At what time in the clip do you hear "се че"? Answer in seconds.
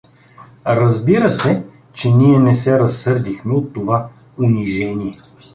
1.31-2.09